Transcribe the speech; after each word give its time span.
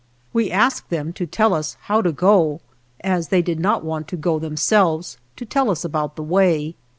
We 0.33 0.49
asked 0.49 0.89
them 0.89 1.13
to 1.13 1.27
tell 1.27 1.53
us 1.53 1.77
how 1.81 2.01
to 2.01 2.11
go, 2.11 2.59
as 3.03 3.27
they 3.27 3.43
did 3.43 3.59
not 3.59 3.83
want 3.85 4.07
to 4.07 4.17
go 4.17 4.39
them 4.39 4.57
selves, 4.57 5.19
to 5.35 5.45
tell 5.45 5.69
us 5.69 5.85
about 5.85 6.15
the 6.15 6.23
way. 6.23 6.73